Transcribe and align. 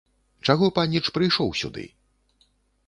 Чаго, 0.49 0.69
паніч, 0.79 1.03
прыйшоў 1.19 1.55
сюды? 1.61 1.83